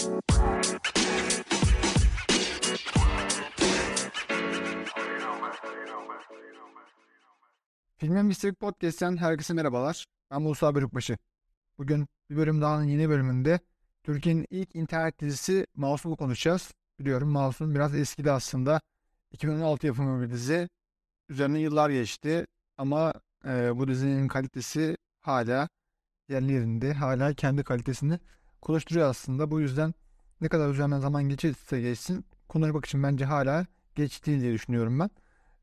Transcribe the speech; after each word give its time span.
Filmin 0.00 0.20
Misterik 8.26 8.60
Podcast'ten 8.60 9.16
herkese 9.16 9.54
merhabalar. 9.54 10.06
Ben 10.30 10.42
Musa 10.42 10.74
Bölükbaşı. 10.74 11.18
Bugün 11.78 12.06
bir 12.30 12.36
bölüm 12.36 12.60
daha 12.60 12.84
yeni 12.84 13.08
bölümünde 13.08 13.60
Türkiye'nin 14.02 14.46
ilk 14.50 14.76
internet 14.76 15.20
dizisi 15.20 15.66
Masum'u 15.74 16.16
konuşacağız. 16.16 16.74
Biliyorum 16.98 17.28
Masum 17.28 17.74
biraz 17.74 17.94
eskidi 17.94 18.32
aslında. 18.32 18.80
2016 19.32 19.86
yapımı 19.86 20.22
bir 20.22 20.30
dizi. 20.30 20.68
Üzerine 21.28 21.60
yıllar 21.60 21.90
geçti 21.90 22.46
ama 22.76 23.14
e, 23.46 23.78
bu 23.78 23.88
dizinin 23.88 24.28
kalitesi 24.28 24.96
hala 25.20 25.68
yerli 26.28 26.52
yerinde. 26.52 26.94
Hala 26.94 27.34
kendi 27.34 27.64
kalitesini 27.64 28.18
konuşturuyor 28.62 29.08
aslında. 29.08 29.50
Bu 29.50 29.60
yüzden 29.60 29.94
ne 30.40 30.48
kadar 30.48 30.68
üzerinden 30.68 31.00
zaman 31.00 31.28
geçirse 31.28 31.80
geçsin 31.80 32.24
konuya 32.48 32.74
bak 32.74 32.86
için 32.86 33.02
bence 33.02 33.24
hala 33.24 33.66
geç 33.94 34.26
değil 34.26 34.40
diye 34.40 34.52
düşünüyorum 34.52 34.98
ben. 35.00 35.10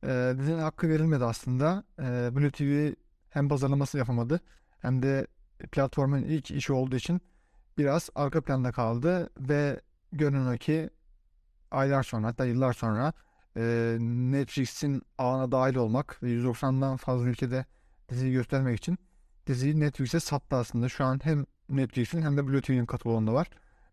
E, 0.03 0.38
dizinin 0.39 0.59
hakkı 0.59 0.89
verilmedi 0.89 1.23
aslında. 1.25 1.84
E, 1.99 2.36
Blue 2.36 2.52
TV 2.52 2.94
hem 3.30 3.49
pazarlaması 3.49 3.98
yapamadı 3.98 4.41
hem 4.80 5.02
de 5.03 5.27
platformun 5.72 6.22
ilk 6.22 6.52
işi 6.52 6.73
olduğu 6.73 6.95
için 6.95 7.22
biraz 7.77 8.09
arka 8.16 8.41
planda 8.41 8.72
kaldı 8.72 9.30
ve 9.39 9.81
görünen 10.11 10.58
ki 10.58 10.89
aylar 11.72 12.03
sonra 12.03 12.27
hatta 12.27 12.45
yıllar 12.45 12.73
sonra 12.73 13.14
e, 13.58 13.98
Netflix'in 14.00 15.02
ağına 15.17 15.52
dahil 15.52 15.75
olmak 15.75 16.23
ve 16.23 16.30
190'dan 16.30 16.98
fazla 16.98 17.27
ülkede 17.27 17.66
diziyi 18.09 18.34
göstermek 18.34 18.77
için 18.77 18.98
diziyi 19.48 19.80
Netflix'e 19.80 20.20
sattı 20.20 20.55
aslında. 20.55 20.89
Şu 20.89 21.05
an 21.05 21.20
hem 21.23 21.45
Netflix'in 21.70 22.21
hem 22.21 22.38
de 22.38 22.48
Blue 22.48 22.62
TV'nin 22.62 22.85
kataloğunda 22.85 23.34
var. 23.34 23.48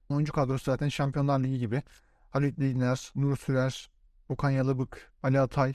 Oyuncu 0.08 0.32
kadrosu 0.32 0.64
zaten 0.64 0.88
Şampiyonlar 0.88 1.40
Ligi 1.40 1.58
gibi. 1.58 1.82
Halit 2.30 2.58
Bilginer, 2.60 3.12
Nur 3.14 3.36
Sürer, 3.36 3.90
Okan 4.28 4.50
Yalıbık, 4.50 5.12
Ali 5.22 5.40
Atay, 5.40 5.74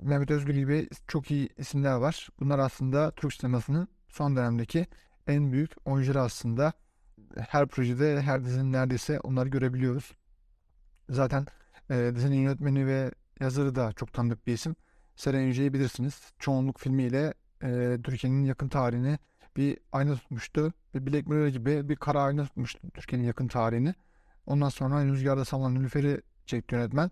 Mehmet 0.00 0.30
Özgür 0.30 0.54
gibi 0.54 0.88
çok 1.08 1.30
iyi 1.30 1.48
isimler 1.58 1.94
var. 1.94 2.28
Bunlar 2.40 2.58
aslında 2.58 3.10
Türk 3.10 3.32
sinemasının 3.32 3.88
son 4.08 4.36
dönemdeki 4.36 4.86
en 5.26 5.52
büyük 5.52 5.70
oyuncuları 5.84 6.20
aslında. 6.20 6.72
Her 7.36 7.68
projede, 7.68 8.22
her 8.22 8.44
dizinin 8.44 8.72
neredeyse 8.72 9.20
onları 9.20 9.48
görebiliyoruz. 9.48 10.12
Zaten 11.08 11.46
e, 11.90 12.12
dizinin 12.14 12.36
yönetmeni 12.36 12.86
ve 12.86 13.10
yazarı 13.40 13.74
da 13.74 13.92
çok 13.92 14.12
tanıdık 14.12 14.46
bir 14.46 14.52
isim. 14.52 14.76
Seren 15.16 15.40
Yüce'yi 15.40 15.72
bilirsiniz. 15.72 16.32
Çoğunluk 16.38 16.78
filmiyle 16.78 17.34
e, 17.62 17.98
Türkiye'nin 18.04 18.44
yakın 18.44 18.68
tarihini 18.68 19.18
bir 19.56 19.78
ayna 19.92 20.14
tutmuştu. 20.14 20.72
Ve 20.94 21.06
Black 21.06 21.26
Mirror 21.26 21.48
gibi 21.48 21.88
bir 21.88 21.96
kara 21.96 22.22
ayna 22.22 22.44
tutmuştu 22.46 22.90
Türkiye'nin 22.94 23.26
yakın 23.26 23.48
tarihini. 23.48 23.94
Ondan 24.46 24.68
sonra 24.68 25.04
Rüzgarda 25.04 25.44
Saman 25.44 25.74
Nülüfer'i 25.74 26.22
çekti 26.46 26.74
yönetmen. 26.74 27.10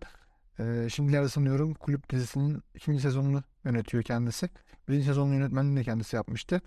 E, 0.58 0.88
şimdilerde 0.88 1.28
sanıyorum 1.28 1.74
Kulüp 1.74 2.10
dizisinin 2.10 2.62
ikinci 2.74 3.00
sezonunu 3.00 3.42
yönetiyor 3.64 4.02
kendisi. 4.02 4.48
Birinci 4.88 5.06
sezonun 5.06 5.34
yönetmenliğini 5.34 5.80
de 5.80 5.84
kendisi 5.84 6.16
yapmıştı. 6.16 6.60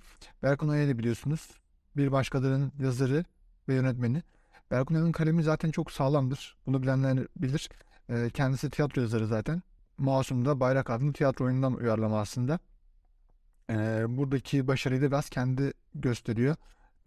Berkun 0.43 0.69
Oya'yı 0.69 0.97
biliyorsunuz. 0.97 1.49
Bir 1.97 2.11
başkalarının 2.11 2.71
yazarı 2.79 3.25
ve 3.69 3.73
yönetmeni. 3.73 4.23
Berkun 4.71 4.95
Oya'nın 4.95 5.11
kalemi 5.11 5.43
zaten 5.43 5.71
çok 5.71 5.91
sağlamdır. 5.91 6.57
Bunu 6.65 6.83
bilenler 6.83 7.27
bilir. 7.37 7.69
E, 8.09 8.29
kendisi 8.29 8.69
tiyatro 8.69 9.01
yazarı 9.01 9.27
zaten. 9.27 9.61
Masum 9.97 10.45
da 10.45 10.59
Bayrak 10.59 10.89
adlı 10.89 11.13
tiyatro 11.13 11.45
oyunundan 11.45 11.73
uyarlama 11.73 12.19
aslında. 12.19 12.59
E, 13.69 14.05
buradaki 14.07 14.67
başarıyı 14.67 15.01
da 15.01 15.07
biraz 15.07 15.29
kendi 15.29 15.73
gösteriyor. 15.95 16.55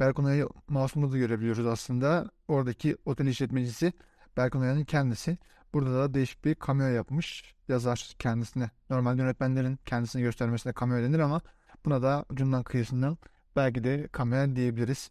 Berkun 0.01 0.25
Oya'yı 0.25 0.49
Masum'da 0.69 1.12
da 1.12 1.19
görebiliyoruz 1.19 1.67
aslında. 1.67 2.31
Oradaki 2.49 2.97
otel 3.05 3.27
işletmecisi 3.27 3.93
Berkun 4.37 4.61
Oya'nın 4.61 4.84
kendisi. 4.84 5.39
Burada 5.75 5.95
da 5.95 6.15
değişik 6.15 6.45
bir 6.45 6.57
cameo 6.67 6.87
yapmış 6.87 7.55
yazar 7.69 8.15
kendisine. 8.19 8.71
Normal 8.91 9.19
yönetmenlerin 9.19 9.79
kendisini 9.87 10.22
göstermesine 10.22 10.72
cameo 10.81 11.03
denir 11.03 11.19
ama 11.19 11.41
buna 11.84 12.03
da 12.03 12.25
ucundan 12.31 12.62
kıyısından 12.62 13.19
belki 13.56 13.84
de 13.84 14.09
cameo 14.19 14.56
diyebiliriz. 14.56 15.11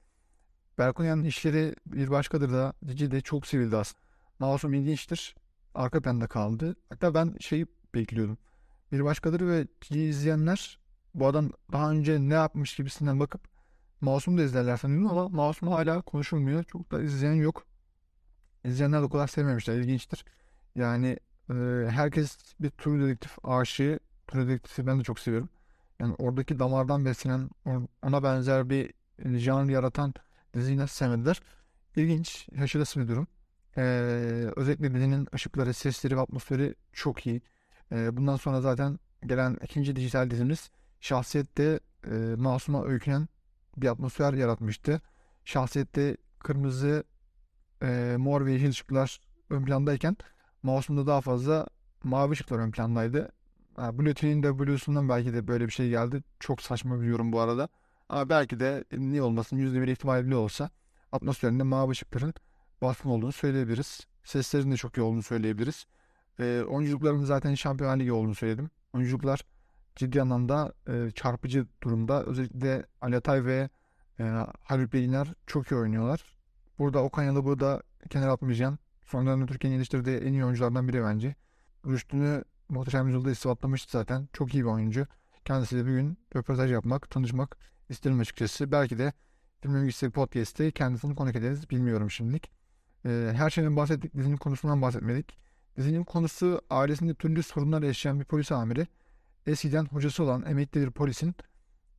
Berkunyan'ın 0.77 1.23
işleri 1.23 1.75
bir 1.85 2.11
başkadır 2.11 2.51
da 2.53 2.73
de 2.83 3.21
çok 3.21 3.47
sevildi 3.47 3.77
aslında. 3.77 4.05
Masum 4.39 4.73
ilginçtir. 4.73 5.35
Arka 5.75 6.01
planda 6.01 6.27
kaldı. 6.27 6.75
Hatta 6.89 7.13
ben 7.13 7.35
şeyi 7.39 7.67
bekliyordum. 7.95 8.37
Bir 8.91 9.03
başkadır 9.03 9.47
ve 9.47 9.67
Cici 9.81 10.03
izleyenler 10.03 10.79
bu 11.19 11.27
adam 11.27 11.51
daha 11.71 11.91
önce 11.91 12.19
ne 12.19 12.33
yapmış 12.33 12.75
gibisinden 12.75 13.19
bakıp 13.19 13.41
Masum 14.01 14.37
da 14.37 14.43
izlerler 14.43 14.77
sanıyordum 14.77 15.07
ama 15.07 15.29
Masum 15.29 15.69
hala 15.69 16.01
konuşulmuyor. 16.01 16.63
Çok 16.63 16.91
da 16.91 17.01
izleyen 17.01 17.33
yok. 17.33 17.65
İzleyenler 18.63 19.01
de 19.01 19.05
o 19.05 19.09
kadar 19.09 19.27
sevmemişler. 19.27 19.75
İlginçtir. 19.75 20.25
Yani 20.75 21.17
e, 21.49 21.53
herkes 21.89 22.37
bir 22.59 22.69
True 22.69 23.03
Dedektif 23.03 23.37
aşığı. 23.43 23.99
True 24.27 24.47
Dedektif'i 24.47 24.87
ben 24.87 24.99
de 24.99 25.03
çok 25.03 25.19
seviyorum. 25.19 25.49
Yani 25.99 26.15
oradaki 26.17 26.59
damardan 26.59 27.05
beslenen, 27.05 27.49
ona 28.03 28.23
benzer 28.23 28.69
bir 28.69 28.93
janr 29.25 29.69
yaratan 29.69 30.13
diziyi 30.53 30.77
nasıl 30.77 30.95
sevmediler? 30.95 31.41
İlginç, 31.95 32.47
şaşırtıcı 32.57 32.99
bir 32.99 33.07
durum. 33.07 33.27
Ee, 33.77 33.81
özellikle 34.55 34.93
dizinin 34.93 35.27
ışıkları, 35.35 35.73
sesleri 35.73 36.17
ve 36.17 36.21
atmosferi 36.21 36.75
çok 36.93 37.25
iyi. 37.27 37.41
Ee, 37.91 38.17
bundan 38.17 38.35
sonra 38.35 38.61
zaten 38.61 38.99
gelen 39.25 39.57
ikinci 39.63 39.95
dijital 39.95 40.29
dizimiz 40.29 40.71
Şahsiyet'te 41.05 41.79
e, 42.11 42.15
masuma 42.37 42.85
öykünen 42.85 43.27
bir 43.77 43.87
atmosfer 43.87 44.33
yaratmıştı. 44.33 45.01
Şahsiyet'te 45.45 46.17
kırmızı, 46.39 47.03
e, 47.81 48.15
mor 48.17 48.45
ve 48.45 48.51
yeşil 48.51 48.69
ışıklar 48.69 49.21
ön 49.49 49.65
plandayken 49.65 50.17
Mouse'umda 50.63 51.07
daha 51.07 51.21
fazla 51.21 51.67
mavi 52.03 52.31
ışıklar 52.31 52.59
ön 52.59 52.71
plandaydı. 52.71 53.31
Ha, 53.75 53.99
Bluetooth'un 53.99 54.43
de 54.43 54.59
Bluetooth'undan 54.59 55.09
belki 55.09 55.33
de 55.33 55.47
böyle 55.47 55.67
bir 55.67 55.71
şey 55.71 55.89
geldi. 55.89 56.23
Çok 56.39 56.61
saçma 56.61 57.01
bir 57.01 57.05
yorum 57.07 57.31
bu 57.31 57.39
arada. 57.39 57.69
Ama 58.09 58.29
belki 58.29 58.59
de 58.59 58.83
niye 58.91 59.21
olmasın 59.21 59.57
%1 59.57 59.91
ihtimal 59.91 60.25
bile 60.25 60.35
olsa 60.35 60.69
atmosferinde 61.11 61.63
mavi 61.63 61.91
ışıkların 61.91 62.33
baskın 62.81 63.09
olduğunu 63.09 63.31
söyleyebiliriz. 63.31 64.07
Seslerin 64.23 64.71
de 64.71 64.77
çok 64.77 64.97
iyi 64.97 65.01
olduğunu 65.01 65.23
söyleyebiliriz. 65.23 65.85
E, 66.39 66.63
oyunculukların 66.67 67.23
zaten 67.23 67.55
Şampiyon 67.55 67.99
Ligi 67.99 68.11
olduğunu 68.11 68.35
söyledim. 68.35 68.69
Oyunculuklar 68.93 69.41
ciddi 69.95 70.21
anlamda 70.21 70.73
e, 70.87 71.11
çarpıcı 71.11 71.65
durumda. 71.83 72.23
Özellikle 72.23 72.85
Ali 73.01 73.15
Atay 73.15 73.45
ve 73.45 73.69
e, 74.19 74.23
Haluk 74.63 74.93
Beyler 74.93 75.33
çok 75.47 75.71
iyi 75.71 75.75
oynuyorlar. 75.75 76.25
Burada 76.79 77.03
Okan 77.03 77.23
Yalıbı'yı 77.23 77.59
da 77.59 77.83
kenara 78.09 78.31
atmayacağım. 78.31 78.77
Son 79.05 79.25
dönemde 79.25 79.45
Türkiye'nin 79.45 79.77
geliştirdiği 79.77 80.17
en 80.17 80.33
iyi 80.33 80.45
oyunculardan 80.45 80.87
biri 80.87 81.03
bence. 81.03 81.35
Rüştü'nü 81.87 82.43
Muhteşem 82.69 83.07
Yüzyıl'da 83.07 83.31
ispatlamıştı 83.31 83.91
zaten. 83.91 84.27
Çok 84.33 84.53
iyi 84.53 84.63
bir 84.63 84.69
oyuncu. 84.69 85.07
Kendisiyle 85.45 85.85
bir 85.85 85.91
gün 85.91 86.17
röportaj 86.35 86.71
yapmak, 86.71 87.09
tanışmak 87.09 87.57
isterim 87.89 88.19
açıkçası. 88.19 88.71
Belki 88.71 88.97
de 88.97 89.13
Film 89.61 89.75
Bilgisi 89.75 90.09
Podcast'te 90.09 90.71
kendisini 90.71 91.15
konuk 91.15 91.35
ederiz. 91.35 91.69
Bilmiyorum 91.69 92.11
şimdilik. 92.11 92.51
Ee, 93.05 93.31
her 93.35 93.49
şeyden 93.49 93.75
bahsettik. 93.75 94.15
Dizinin 94.15 94.37
konusundan 94.37 94.81
bahsetmedik. 94.81 95.37
Dizinin 95.77 96.03
konusu 96.03 96.61
ailesinde 96.69 97.13
türlü 97.13 97.43
sorunlar 97.43 97.83
yaşayan 97.83 98.19
bir 98.19 98.25
polis 98.25 98.51
amiri. 98.51 98.87
Eskiden 99.47 99.85
hocası 99.85 100.23
olan 100.23 100.45
emekli 100.45 100.81
bir 100.81 100.91
polisin 100.91 101.35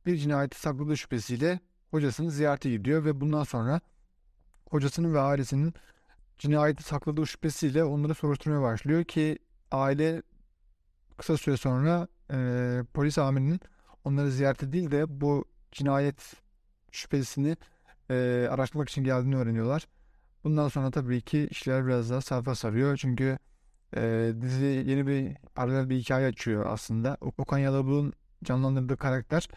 bir 0.05 0.17
cinayeti 0.17 0.59
sakladığı 0.59 0.97
şüphesiyle 0.97 1.59
hocasını 1.91 2.31
ziyarete 2.31 2.69
gidiyor 2.69 3.05
ve 3.05 3.21
bundan 3.21 3.43
sonra 3.43 3.81
hocasının 4.69 5.13
ve 5.13 5.19
ailesinin 5.19 5.73
cinayeti 6.37 6.83
sakladığı 6.83 7.27
şüphesiyle 7.27 7.83
onları 7.83 8.13
soruşturmaya 8.13 8.61
başlıyor 8.61 9.03
ki 9.03 9.39
aile 9.71 10.21
kısa 11.17 11.37
süre 11.37 11.57
sonra 11.57 12.07
e, 12.31 12.37
polis 12.93 13.17
amirinin 13.17 13.59
onları 14.03 14.31
ziyarete 14.31 14.71
değil 14.71 14.91
de 14.91 15.21
bu 15.21 15.45
cinayet 15.71 16.33
şüphesini 16.91 17.57
e, 18.09 18.47
araştırmak 18.51 18.89
için 18.89 19.03
geldiğini 19.03 19.35
öğreniyorlar. 19.35 19.87
Bundan 20.43 20.67
sonra 20.67 20.91
tabii 20.91 21.21
ki 21.21 21.47
işler 21.51 21.87
biraz 21.87 22.09
daha 22.09 22.21
sayfa 22.21 22.55
sarıyor. 22.55 22.97
Çünkü 22.97 23.37
e, 23.95 24.31
dizi 24.41 24.65
yeni 24.65 25.07
bir 25.07 25.35
paralel 25.55 25.89
bir 25.89 25.95
hikaye 25.97 26.27
açıyor 26.27 26.65
aslında. 26.65 27.17
Okan 27.21 27.57
Yalabık'ın 27.57 28.13
canlandırdığı 28.43 28.97
karakter 28.97 29.47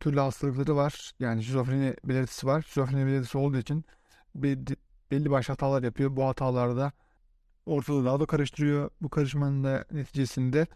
türlü 0.00 0.20
hastalıkları 0.20 0.76
var. 0.76 1.12
Yani 1.20 1.44
şizofreni 1.44 1.94
belirtisi 2.04 2.46
var. 2.46 2.62
Şizofreni 2.62 3.06
belirtisi 3.06 3.38
olduğu 3.38 3.58
için 3.58 3.84
bir 4.34 4.58
belli 5.10 5.30
başlı 5.30 5.52
hatalar 5.52 5.82
yapıyor. 5.82 6.16
Bu 6.16 6.26
hatalarda 6.26 6.92
ortalığı 7.66 8.04
daha 8.04 8.20
da 8.20 8.26
karıştırıyor. 8.26 8.90
Bu 9.00 9.08
karışmanın 9.08 9.64
da 9.64 9.84
neticesinde 9.90 10.66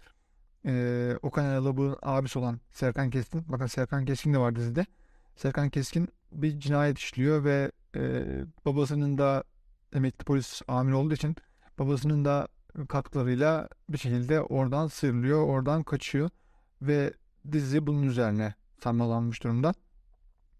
e, 0.67 1.17
Okan 1.23 1.45
Yalabık'ın 1.45 1.97
abisi 2.03 2.39
olan 2.39 2.61
Serkan 2.71 3.11
Keskin. 3.11 3.45
Bakın 3.49 3.67
Serkan 3.67 4.05
Keskin 4.05 4.35
de 4.35 4.39
var 4.39 4.57
dizide. 4.57 4.87
Serkan 5.37 5.71
Keskin 5.71 6.09
bir 6.33 6.61
cinayet 6.61 6.99
işliyor 6.99 7.45
ve 7.45 7.73
e, 7.97 8.25
babasının 8.65 9.19
da 9.19 9.45
emekli 9.93 10.25
polis 10.25 10.63
amir 10.69 10.93
olduğu 10.93 11.15
için 11.15 11.37
babasının 11.79 12.25
da 12.25 12.49
katkılarıyla 12.89 13.69
bir 13.89 13.99
şekilde 13.99 14.41
oradan 14.41 14.87
sıyrılıyor, 14.87 15.47
oradan 15.47 15.83
kaçıyor 15.83 16.31
ve 16.83 17.13
dizi 17.53 17.87
bunun 17.87 18.03
üzerine 18.03 18.55
sarmalanmış 18.83 19.45
durumda. 19.45 19.75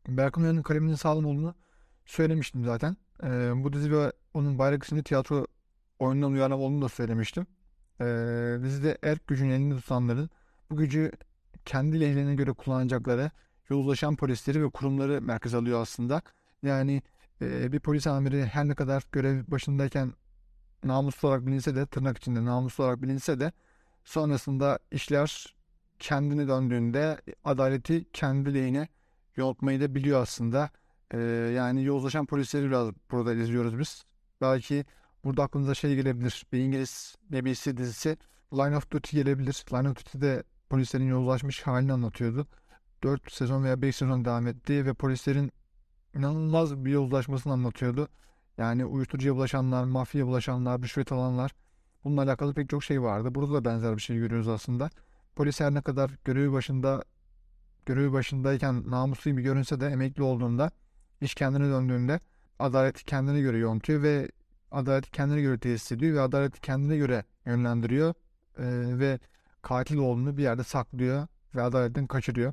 Berkun 0.09 0.43
Uyar'ın 0.43 0.63
kaleminin 0.63 0.95
sağlam 0.95 1.27
olduğunu 1.27 1.55
söylemiştim 2.07 2.65
zaten. 2.65 2.97
e, 3.23 3.53
bu 3.65 3.73
dizi 3.73 3.93
ve 3.93 4.13
onun 4.35 4.59
Bayrak 4.59 4.85
isimli 4.85 5.03
tiyatro 5.03 5.47
oyundan 5.99 6.33
uyarlama 6.33 6.63
olduğunu 6.63 6.83
da 6.83 6.89
söylemiştim. 6.89 7.47
E, 8.01 8.05
dizide 8.63 8.99
erk 9.03 9.27
gücünün 9.27 9.51
elinde 9.51 9.77
tutanların 9.77 10.31
bu 10.71 10.77
gücü 10.77 11.13
kendi 11.65 12.01
lehlerine 12.01 12.35
göre 12.35 12.53
kullanacakları 12.53 13.31
yozlaşan 13.71 14.17
polisleri 14.17 14.65
ve 14.65 14.71
kurumları 14.71 15.23
merkez 15.23 15.55
alıyor 15.55 15.83
aslında. 15.83 16.23
Yani 16.63 17.03
e, 17.43 17.73
bir 17.73 17.81
polis 17.81 18.07
amiri 18.07 18.45
her 18.45 18.69
ne 18.69 18.75
kadar 18.75 19.03
görev 19.13 19.45
başındayken 19.49 20.13
namuslu 20.85 21.29
olarak 21.29 21.47
bilinse 21.47 21.77
de 21.77 21.87
tırnak 21.87 22.19
içinde 22.19 22.45
namuslu 22.45 22.85
olarak 22.85 23.03
bilinse 23.03 23.41
de 23.41 23.53
sonrasında 24.05 24.79
işler 24.91 25.55
kendini 25.99 26.49
döndüğünde 26.49 27.21
adaleti 27.45 28.07
kendi 28.13 28.55
lehine 28.55 28.89
yontmayı 29.37 29.81
da 29.81 29.95
biliyor 29.95 30.23
aslında. 30.23 30.71
Ee, 31.11 31.19
yani 31.57 31.85
yozlaşan 31.85 32.27
polisleri 32.27 32.67
biraz 32.69 32.91
burada 33.11 33.35
izliyoruz 33.35 33.79
biz. 33.79 34.05
Belki 34.41 34.85
burada 35.25 35.43
aklınıza 35.43 35.75
şey 35.75 35.95
gelebilir. 35.97 36.47
Bir 36.53 36.59
İngiliz 36.59 37.17
BBC 37.31 37.77
dizisi 37.77 38.17
Line 38.53 38.77
of 38.77 38.91
Duty 38.91 39.17
gelebilir. 39.17 39.65
Line 39.73 39.89
of 39.89 39.97
Duty'de 39.97 40.43
polislerin 40.71 41.09
yozlaşmış 41.09 41.63
halini 41.63 41.93
anlatıyordu. 41.93 42.47
4 43.03 43.33
sezon 43.33 43.65
veya 43.65 43.83
5 43.83 43.97
sezon 43.97 44.25
devam 44.25 44.47
etti 44.47 44.87
ve 44.87 44.95
polislerin 44.95 45.53
inanılmaz 46.15 46.85
bir 46.85 46.91
yozlaşmasını 46.91 47.53
anlatıyordu. 47.53 48.09
Yani 48.59 48.85
uyuşturucuya 48.85 49.35
bulaşanlar, 49.35 49.85
mafyaya 49.85 50.27
bulaşanlar, 50.27 50.83
rüşvet 50.83 51.13
alanlar 51.13 51.55
bununla 52.05 52.23
alakalı 52.23 52.55
pek 52.55 52.69
çok 52.69 52.85
şey 52.85 53.03
vardı. 53.03 53.35
Burada 53.35 53.55
da 53.55 53.65
benzer 53.65 53.97
bir 53.97 54.03
şey 54.03 54.17
görüyoruz 54.17 54.49
aslında. 54.49 54.91
Polis 55.37 55.61
her 55.61 55.75
ne 55.75 55.83
kadar 55.83 56.11
görevi 56.25 56.53
başında 56.53 57.05
görevi 57.87 58.13
başındayken 58.13 58.91
namuslu 58.91 59.31
gibi 59.31 59.43
görünse 59.43 59.81
de 59.81 59.87
emekli 59.87 60.23
olduğunda 60.23 60.71
iş 61.21 61.35
kendine 61.35 61.65
döndüğünde 61.65 62.21
adaleti 62.59 63.05
kendine 63.05 63.41
göre 63.41 63.59
yontuyor 63.59 64.03
ve 64.03 64.29
adaleti 64.71 65.11
kendine 65.11 65.41
göre 65.41 65.59
tesis 65.59 65.93
ediyor 65.93 66.15
ve 66.17 66.21
adaleti 66.21 66.61
kendine 66.61 66.97
göre 66.97 67.25
yönlendiriyor 67.47 68.15
ee, 68.59 68.65
ve 68.99 69.19
katil 69.63 69.97
olduğunu 69.97 70.37
bir 70.37 70.43
yerde 70.43 70.65
saklıyor 70.65 71.27
ve 71.55 71.63
adaletten 71.63 72.07
kaçırıyor. 72.07 72.53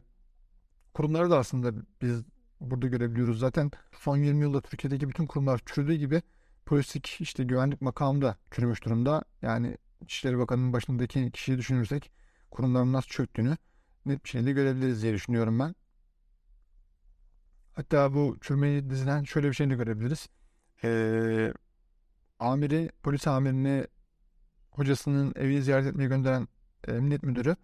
Kurumları 0.94 1.30
da 1.30 1.38
aslında 1.38 1.74
biz 2.02 2.24
burada 2.62 2.88
görebiliyoruz. 2.88 3.40
Zaten 3.40 3.72
son 4.00 4.18
20 4.18 4.42
yılda 4.42 4.62
Türkiye'deki 4.62 5.10
bütün 5.10 5.26
kurumlar 5.26 5.62
çürüdüğü 5.66 5.96
gibi 5.96 6.22
polislik 6.66 7.18
işte 7.20 7.44
güvenlik 7.44 7.82
makamı 7.82 8.22
da 8.22 8.38
çürümüş 8.52 8.86
durumda. 8.86 9.24
Yani 9.42 9.78
İçişleri 10.02 10.38
Bakanı'nın 10.38 10.74
başındaki 10.74 11.32
kişiyi 11.32 11.58
düşünürsek 11.58 12.12
kurumların 12.52 12.94
nasıl 12.94 13.10
çöktüğünü 13.10 13.58
net 14.06 14.24
bir 14.24 14.30
şekilde 14.30 14.52
görebiliriz 14.52 15.02
diye 15.04 15.14
düşünüyorum 15.14 15.60
ben. 15.60 15.76
Hatta 17.74 18.14
bu 18.14 18.38
çürümeyi 18.42 18.90
diziden 18.90 19.24
şöyle 19.24 19.50
bir 19.50 19.54
şey 19.54 19.70
de 19.70 19.76
görebiliriz. 19.76 20.30
Ee, 20.84 21.54
amiri, 22.40 22.90
polis 23.04 23.28
amirini 23.28 23.88
hocasının 24.72 25.34
evini 25.36 25.62
ziyaret 25.62 25.88
etmeye 25.88 26.08
gönderen 26.08 26.48
emniyet 26.88 27.24
müdürü 27.24 27.56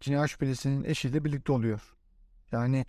cinayet 0.00 0.30
şüphelisinin 0.30 0.84
eşiyle 0.84 1.24
birlikte 1.24 1.52
oluyor. 1.52 1.96
Yani 2.52 2.86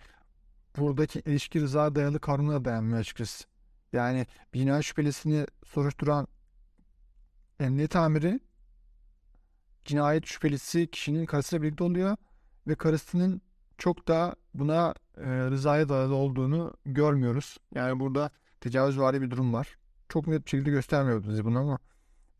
buradaki 0.76 1.20
ilişki 1.20 1.60
rıza 1.60 1.94
dayalı 1.94 2.20
kanuna 2.20 2.64
dayanmıyor 2.64 2.98
açıkçası. 2.98 3.44
Yani 3.92 4.26
bina 4.54 4.82
şüphelisini 4.82 5.46
soruşturan 5.64 6.28
emniyet 7.60 7.96
amiri 7.96 8.40
cinayet 9.84 10.26
şüphelisi 10.26 10.90
kişinin 10.90 11.26
karısıyla 11.26 11.62
birlikte 11.62 11.84
oluyor 11.84 12.16
ve 12.66 12.74
karısının 12.74 13.42
çok 13.78 14.08
da 14.08 14.36
buna 14.54 14.94
e, 15.16 15.26
rızaya 15.26 15.88
dayalı 15.88 16.14
olduğunu 16.14 16.74
görmüyoruz. 16.86 17.56
Yani 17.74 18.00
burada 18.00 18.30
tecavüzvari 18.60 19.22
bir 19.22 19.30
durum 19.30 19.52
var. 19.52 19.78
Çok 20.08 20.26
net 20.26 20.44
bir 20.44 20.50
şekilde 20.50 20.70
göstermiyor 20.70 21.24
bizi 21.24 21.44
bunu 21.44 21.58
ama 21.58 21.78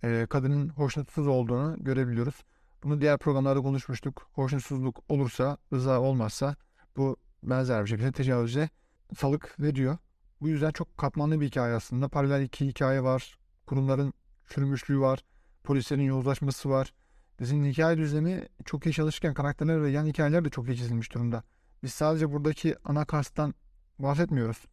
e, 0.04 0.26
kadının 0.30 0.68
hoşnutsuz 0.68 1.26
olduğunu 1.26 1.76
görebiliyoruz. 1.80 2.34
Bunu 2.82 3.00
diğer 3.00 3.18
programlarda 3.18 3.60
konuşmuştuk. 3.62 4.28
Hoşnutsuzluk 4.32 5.02
olursa, 5.08 5.58
rıza 5.72 6.00
olmazsa 6.00 6.56
bu 6.96 7.16
benzer 7.42 7.84
bir 7.84 7.90
şekilde 7.90 8.12
tecavüze 8.12 8.68
salık 9.16 9.60
veriyor. 9.60 9.98
Bu 10.40 10.48
yüzden 10.48 10.70
çok 10.70 10.98
katmanlı 10.98 11.40
bir 11.40 11.46
hikaye 11.46 11.74
aslında. 11.74 12.08
Paralel 12.08 12.42
iki 12.42 12.66
hikaye 12.66 13.02
var. 13.02 13.38
Kurumların 13.66 14.14
çürümüşlüğü 14.48 15.00
var. 15.00 15.24
Polislerin 15.64 16.02
yozlaşması 16.02 16.70
var. 16.70 16.92
Dizinin 17.38 17.70
hikaye 17.70 17.98
düzlemi 17.98 18.48
çok 18.64 18.86
iyi 18.86 18.92
çalışırken 18.92 19.34
karakterler 19.34 19.82
ve 19.82 19.90
yan 19.90 20.06
hikayeler 20.06 20.44
de 20.44 20.50
çok 20.50 20.68
iyi 20.68 20.76
çizilmiş 20.76 21.14
durumda. 21.14 21.42
Biz 21.82 21.92
sadece 21.92 22.32
buradaki 22.32 22.76
ana 22.84 23.04
kastan 23.04 23.54
bahsetmiyoruz. 23.98 24.66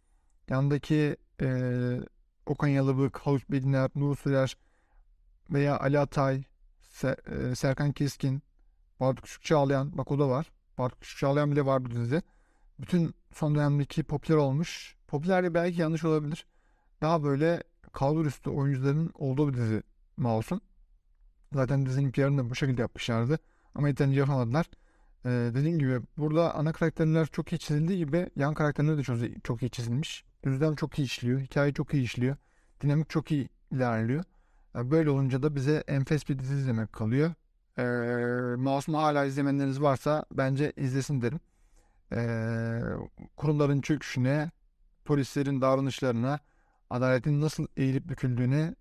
Yandaki 0.50 1.18
e, 1.42 2.00
Okan 2.46 2.68
Yalıbık, 2.68 3.18
Havuç 3.18 3.50
Bediner, 3.50 3.90
Nur 3.96 4.16
Sürer 4.16 4.58
veya 5.50 5.80
Ali 5.80 6.00
Atay, 6.00 6.44
Se, 6.82 7.16
e, 7.28 7.56
Serkan 7.56 7.92
Keskin, 7.92 8.44
Bartu 9.00 9.22
Küçük 9.22 9.44
Çağlayan, 9.44 9.98
bak 9.98 10.12
o 10.12 10.20
da 10.20 10.30
var. 10.30 10.52
Bartu 10.78 11.00
Küçük 11.00 11.18
Çağlayan 11.18 11.52
bile 11.52 11.66
var 11.66 11.86
bu 11.86 11.92
dizide. 11.92 12.22
Bütün 12.80 13.14
son 13.34 13.56
dönemdeki 13.56 14.04
popüler 14.04 14.38
olmuş. 14.38 14.96
Popüler 15.08 15.44
de 15.44 15.54
belki 15.54 15.82
yanlış 15.82 16.04
olabilir. 16.04 16.46
Daha 17.02 17.24
böyle 17.24 17.64
kalbur 17.94 18.26
üstü 18.26 18.50
oyuncuların 18.50 19.12
olduğu 19.14 19.50
bir 19.50 19.54
dizi 19.54 19.84
Mouse'un. 20.18 20.62
Zaten 21.54 21.86
dizinin 21.86 22.12
PR'ını 22.12 22.38
da 22.38 22.50
bu 22.50 22.56
şekilde 22.56 22.82
yapmışlardı. 22.82 23.40
Ama 23.76 23.88
yeterince 23.88 24.20
yapamadılar. 24.20 24.66
Ee, 25.26 25.30
dediğim 25.30 25.80
gibi 25.80 26.02
burada 26.18 26.56
ana 26.56 26.74
karakterler 26.74 27.28
çok 27.28 27.54
iyi 27.54 27.60
çizildiği 27.60 27.98
gibi 27.98 28.30
yan 28.36 28.54
karakterler 28.54 28.98
de 28.98 29.04
çok, 29.04 29.18
çok 29.44 29.64
iyi 29.64 29.70
çizilmiş. 29.70 30.24
Düzlem 30.44 30.76
çok 30.76 31.00
iyi 31.00 31.04
işliyor. 31.04 31.40
Hikaye 31.40 31.74
çok 31.74 31.94
iyi 31.94 32.04
işliyor. 32.04 32.36
Dinamik 32.82 33.10
çok 33.10 33.32
iyi 33.32 33.50
ilerliyor. 33.72 34.24
Yani 34.76 34.92
böyle 34.92 35.10
olunca 35.10 35.44
da 35.44 35.56
bize 35.56 35.84
enfes 35.88 36.30
bir 36.30 36.40
dizi 36.40 36.56
izlemek 36.56 36.94
kalıyor. 36.94 37.34
Ee, 37.78 37.84
Mouse'unu 38.56 38.98
hala 38.98 39.26
izlemenleriniz 39.26 39.82
varsa 39.82 40.26
bence 40.32 40.74
izlesin 40.78 41.22
derim. 41.22 41.40
Ee, 42.12 42.82
kurumların 43.38 43.82
çöküşüne, 43.82 44.52
polislerin 45.06 45.62
davranışlarına, 45.62 46.40
adaletin 46.90 47.42
nasıl 47.42 47.68
eğilip 47.78 48.10
büküldüğüne 48.10 48.76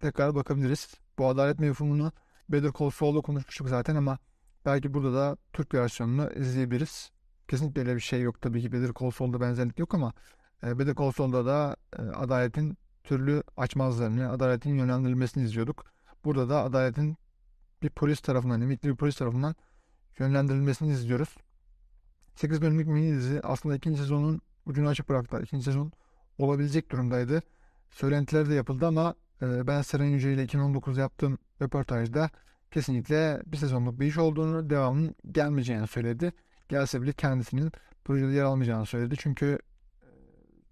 tekrar 0.00 0.34
bakabiliriz. 0.34 0.94
Bu 1.18 1.28
adalet 1.28 1.58
mevhumunu 1.58 2.12
Better 2.48 2.72
Call 2.78 2.90
Saul'da 2.90 3.20
konuşmuştuk 3.20 3.68
zaten 3.68 3.96
ama 3.96 4.18
belki 4.64 4.94
burada 4.94 5.14
da 5.14 5.36
Türk 5.52 5.74
versiyonunu 5.74 6.30
izleyebiliriz. 6.32 7.10
Kesinlikle 7.48 7.80
öyle 7.80 7.94
bir 7.94 8.00
şey 8.00 8.22
yok 8.22 8.40
tabii 8.40 8.62
ki 8.62 8.72
Better 8.72 8.92
Call 9.00 9.10
Saul'da 9.10 9.40
benzerlik 9.40 9.78
yok 9.78 9.94
ama 9.94 10.12
e, 10.66 10.78
Better 10.78 10.94
Call 10.94 11.10
Saul'da 11.10 11.46
da 11.46 11.76
e, 11.98 12.02
adaletin 12.02 12.78
türlü 13.04 13.42
açmazlarını, 13.56 14.30
adaletin 14.30 14.74
yönlendirilmesini 14.74 15.44
izliyorduk. 15.44 15.84
Burada 16.24 16.48
da 16.48 16.62
adaletin 16.62 17.16
bir 17.82 17.90
polis 17.90 18.20
tarafından, 18.20 18.60
emekli 18.60 18.88
bir 18.88 18.96
polis 18.96 19.16
tarafından 19.16 19.54
yönlendirilmesini 20.18 20.92
izliyoruz. 20.92 21.36
8 22.34 22.62
bölümlük 22.62 22.86
mini 22.86 23.12
dizi 23.12 23.40
aslında 23.42 23.76
ikinci 23.76 23.98
sezonun 23.98 24.40
ucunu 24.66 24.88
açıp 24.88 25.08
bıraktılar. 25.08 25.42
İkinci 25.42 25.64
sezon 25.64 25.92
olabilecek 26.38 26.90
durumdaydı. 26.90 27.42
Söylentiler 27.90 28.48
de 28.50 28.54
yapıldı 28.54 28.86
ama 28.86 29.14
e, 29.42 29.66
ben 29.66 29.82
Seren 29.82 30.04
Yüce 30.04 30.34
ile 30.34 30.44
2019 30.44 30.98
yaptığım 30.98 31.38
röportajda 31.62 32.30
kesinlikle 32.70 33.42
bir 33.46 33.56
sezonluk 33.56 34.00
bir 34.00 34.06
iş 34.06 34.18
olduğunu, 34.18 34.70
devamının 34.70 35.14
gelmeyeceğini 35.32 35.86
söyledi. 35.86 36.32
Gelse 36.68 37.02
bile 37.02 37.12
kendisinin 37.12 37.72
projede 38.04 38.32
yer 38.32 38.44
almayacağını 38.44 38.86
söyledi. 38.86 39.14
Çünkü 39.18 39.58
e, 40.02 40.08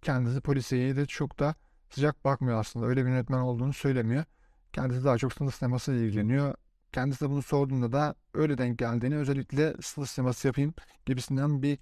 kendisi 0.03 0.41
polisiye 0.41 0.97
de 0.97 1.07
çok 1.07 1.39
da 1.39 1.55
sıcak 1.91 2.25
bakmıyor 2.25 2.59
aslında. 2.59 2.87
Öyle 2.87 3.05
bir 3.05 3.11
yönetmen 3.11 3.39
olduğunu 3.39 3.73
söylemiyor. 3.73 4.25
Kendisi 4.73 5.05
daha 5.05 5.19
çok 5.19 5.33
sınıf 5.33 5.55
sineması 5.55 5.93
ile 5.93 6.07
ilgileniyor. 6.07 6.55
Kendisi 6.93 7.25
de 7.25 7.31
bunu 7.31 7.43
sorduğunda 7.43 7.93
da 7.93 8.15
öyle 8.35 8.59
denk 8.59 8.79
geldiğini 8.79 9.17
özellikle 9.17 9.75
sınıf 9.83 10.11
sineması 10.11 10.47
yapayım 10.47 10.75
gibisinden 11.07 11.63
bir 11.63 11.79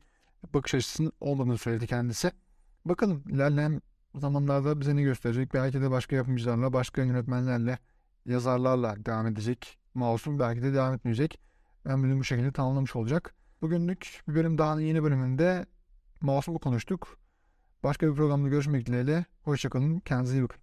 bakış 0.55 0.75
açısının 0.75 1.13
olmadığını 1.21 1.59
söyledi 1.59 1.87
kendisi. 1.87 2.33
Bakalım 2.85 3.25
ilerleyen 3.29 3.83
zamanlarda 4.15 4.81
bize 4.81 4.97
ne 4.97 5.03
gösterecek? 5.03 5.55
Belki 5.55 5.83
de 5.83 5.91
başka 5.91 6.17
yapımcılarla, 6.17 6.73
başka 6.73 7.03
yönetmenlerle, 7.03 7.79
yazarlarla 8.27 9.07
devam 9.07 9.27
edecek. 9.27 9.79
Mouse'un 9.95 10.39
belki 10.39 10.63
de 10.63 10.75
devam 10.75 10.95
etmeyecek. 10.95 11.41
Ben 11.87 12.03
bunu 12.03 12.19
bu 12.19 12.25
şekilde 12.25 12.53
tamamlamış 12.53 12.97
olacak. 12.97 13.35
Bugünlük 13.63 14.23
bir 14.29 14.35
bölüm 14.35 14.59
daha 14.59 14.81
yeni 14.81 15.03
bölümünde 15.03 15.67
Mouse'u 16.21 16.59
konuştuk. 16.59 17.19
Başka 17.83 18.09
bir 18.09 18.15
programda 18.15 18.49
görüşmek 18.49 18.87
dileğiyle. 18.87 19.25
Hoşçakalın. 19.43 20.01
Kendinize 20.01 20.35
iyi 20.39 20.43
bakın. 20.43 20.61